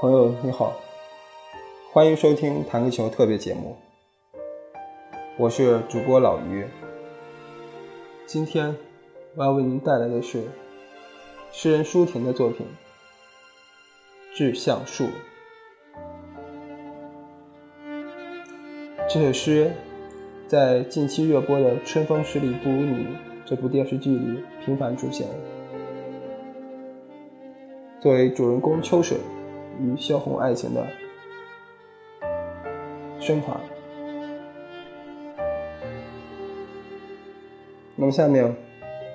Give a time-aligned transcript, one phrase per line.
[0.00, 0.80] 朋友你好，
[1.92, 3.76] 欢迎收听弹个球特别节目，
[5.36, 6.64] 我是主播老于。
[8.24, 8.74] 今天
[9.36, 10.44] 我要为您带来的是
[11.52, 12.66] 诗人舒婷的作品
[14.34, 15.04] 《致橡树》。
[19.06, 19.70] 这首诗
[20.46, 23.04] 在近期热播的《春风十里不如你》
[23.44, 25.28] 这部电视剧里频繁出现。
[28.00, 29.18] 作为主人公秋水
[29.80, 30.86] 与萧红爱情的
[33.18, 33.58] 升华。
[37.96, 38.54] 那么下面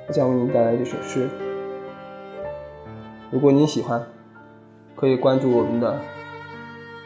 [0.07, 1.29] 我将为您带来这首诗。
[3.31, 4.03] 如果您喜欢，
[4.95, 5.99] 可以关注我们的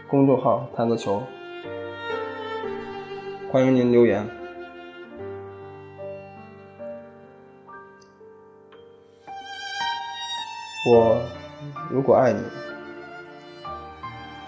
[0.07, 1.21] 公众号“弹个球”，
[3.51, 4.25] 欢迎您留言。
[10.91, 11.21] 我。
[11.91, 12.39] 如果爱你，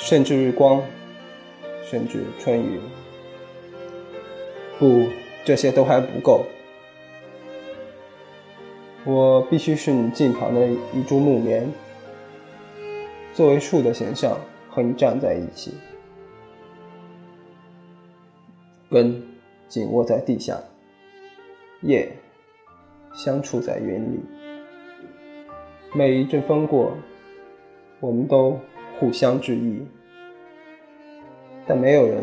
[0.00, 0.82] 甚至日光，
[1.84, 2.80] 甚至春雨。
[4.78, 5.06] 不，
[5.44, 6.46] 这些都还不够。
[9.04, 11.70] 我必须是你近旁的一株木棉，
[13.34, 14.38] 作为树的形象
[14.70, 15.74] 和你站在一起，
[18.90, 19.22] 根
[19.68, 20.58] 紧握在地下，
[21.82, 22.10] 叶。
[23.14, 24.20] 相触在云里，
[25.92, 26.92] 每一阵风过，
[27.98, 28.56] 我们都
[28.98, 29.86] 互相致意，
[31.66, 32.22] 但没有人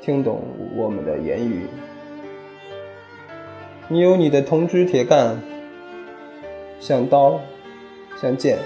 [0.00, 0.42] 听懂
[0.76, 1.66] 我们的言语。
[3.88, 5.40] 你有你的铜枝铁干，
[6.78, 7.40] 像刀，
[8.20, 8.58] 像剑，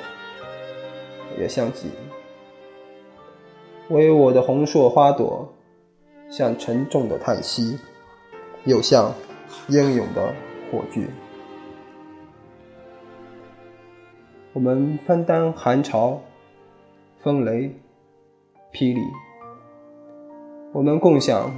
[1.39, 1.89] 也像戟；
[3.89, 5.53] 我有我的红硕花朵，
[6.29, 7.79] 像沉重的叹息，
[8.65, 9.15] 又像
[9.69, 10.35] 英勇的。
[10.73, 11.07] 火炬，
[14.53, 16.21] 我们分担寒潮、
[17.25, 17.71] 风雷、
[18.71, 19.01] 霹雳；
[20.75, 21.51] 我们共享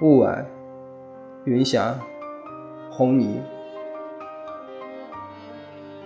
[0.00, 0.44] 雾霭、
[1.44, 1.96] 云霞、
[2.90, 3.36] 红霓，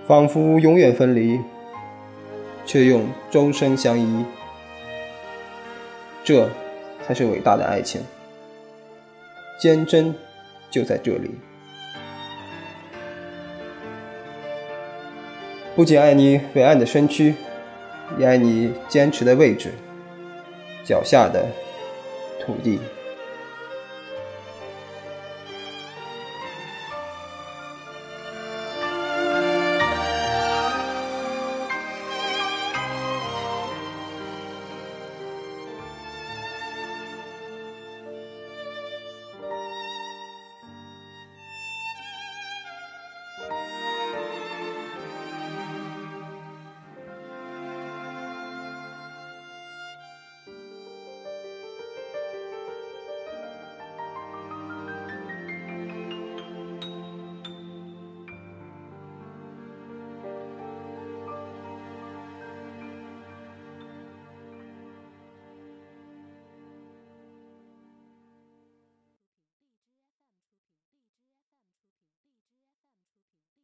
[0.06, 1.40] 仿佛永远分离，
[2.66, 4.22] 却用终生相依。
[6.22, 6.46] 这
[7.02, 8.02] 才是伟大的爱情，
[9.58, 10.14] 坚贞
[10.70, 11.30] 就在这里。
[15.74, 17.34] 不仅爱你伟岸的身躯，
[18.18, 19.72] 也爱你坚持的位置，
[20.84, 21.46] 脚下的
[22.44, 22.78] 土地。